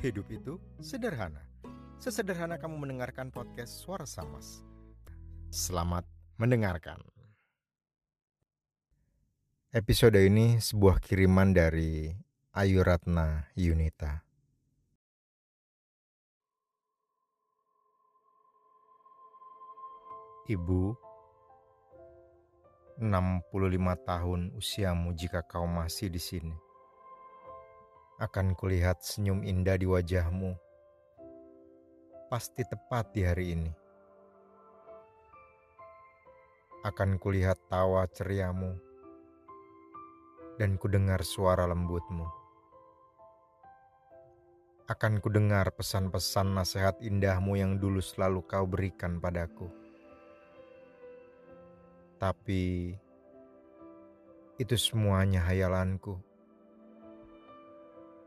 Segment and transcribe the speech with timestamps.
[0.00, 1.44] Hidup itu sederhana.
[2.00, 4.64] Sesederhana kamu mendengarkan podcast Suara Samas.
[5.52, 6.08] Selamat
[6.40, 7.04] mendengarkan.
[9.76, 12.16] Episode ini sebuah kiriman dari
[12.56, 14.24] Ayu Ratna Yunita.
[20.48, 20.96] Ibu,
[23.04, 26.69] 65 tahun usiamu jika kau masih di sini
[28.20, 30.52] akan kulihat senyum indah di wajahmu.
[32.28, 33.72] Pasti tepat di hari ini.
[36.84, 38.76] Akan kulihat tawa ceriamu
[40.60, 42.28] dan kudengar suara lembutmu.
[44.84, 49.72] Akan kudengar pesan-pesan nasihat indahmu yang dulu selalu kau berikan padaku.
[52.20, 52.92] Tapi
[54.60, 56.20] itu semuanya hayalanku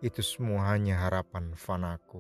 [0.03, 2.19] itu semua hanya harapan fanaku.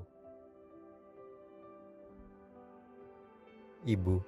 [3.83, 4.23] Ibu,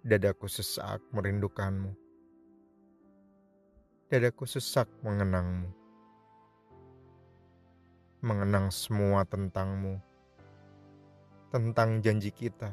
[0.00, 1.92] dadaku sesak merindukanmu.
[4.08, 5.68] Dadaku sesak mengenangmu.
[8.24, 10.00] Mengenang semua tentangmu.
[11.52, 12.72] Tentang janji kita.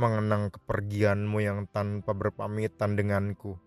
[0.00, 3.60] Mengenang kepergianmu yang tanpa berpamitan denganku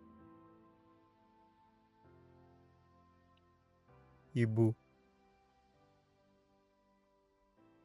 [4.34, 4.74] Ibu.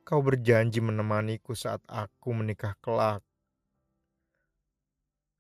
[0.09, 3.21] Kau berjanji menemaniku saat aku menikah kelak.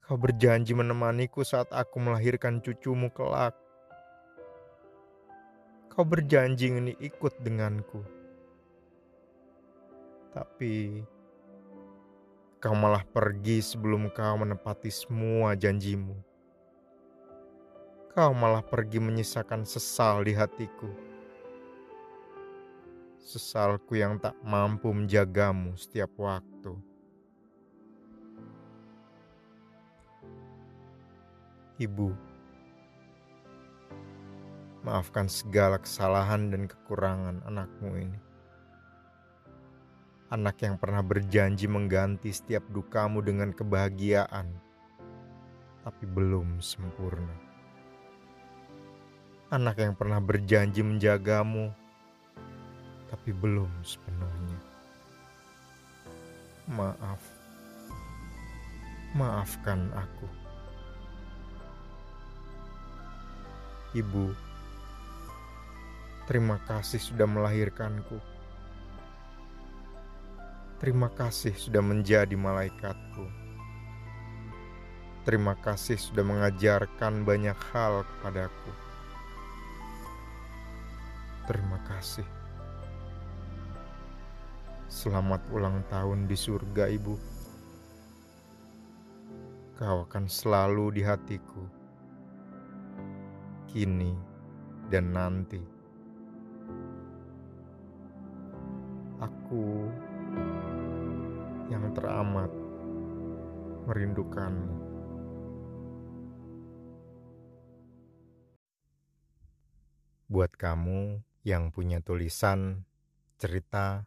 [0.04, 3.56] Kau berjanji menemaniku saat aku melahirkan cucumu kelak.
[5.88, 8.04] Kau berjanji ingin ikut denganku.
[10.36, 11.00] Tapi
[12.60, 16.27] kau malah pergi sebelum kau menepati semua janjimu
[18.18, 20.90] kau malah pergi menyisakan sesal di hatiku.
[23.22, 26.74] Sesalku yang tak mampu menjagamu setiap waktu.
[31.78, 32.10] Ibu,
[34.82, 38.18] maafkan segala kesalahan dan kekurangan anakmu ini.
[40.34, 44.50] Anak yang pernah berjanji mengganti setiap dukamu dengan kebahagiaan,
[45.86, 47.47] tapi belum sempurna
[49.48, 51.72] anak yang pernah berjanji menjagamu,
[53.08, 54.60] tapi belum sepenuhnya.
[56.68, 57.22] Maaf,
[59.16, 60.28] maafkan aku,
[63.96, 64.36] ibu.
[66.28, 68.20] Terima kasih sudah melahirkanku.
[70.76, 73.24] Terima kasih sudah menjadi malaikatku.
[75.24, 78.87] Terima kasih sudah mengajarkan banyak hal kepadaku.
[81.48, 82.28] Terima kasih.
[84.84, 87.16] Selamat ulang tahun di surga, Ibu.
[89.80, 91.64] Kau akan selalu di hatiku,
[93.64, 94.12] kini
[94.92, 95.64] dan nanti.
[99.16, 99.88] Aku
[101.72, 102.52] yang teramat
[103.88, 104.76] merindukanmu.
[110.28, 112.84] Buat kamu yang punya tulisan,
[113.40, 114.04] cerita,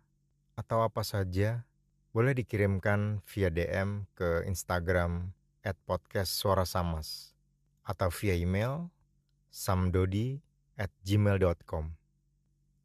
[0.54, 1.66] atau apa saja,
[2.14, 5.34] boleh dikirimkan via DM ke Instagram
[5.66, 7.34] at podcast suara samas
[7.82, 8.94] atau via email
[9.50, 10.38] samdodi
[10.78, 11.98] at gmail.com.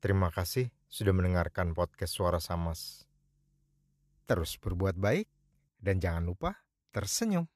[0.01, 3.05] Terima kasih sudah mendengarkan podcast Suara Samas.
[4.27, 5.29] Terus berbuat baik
[5.81, 6.51] dan jangan lupa
[6.91, 7.56] tersenyum.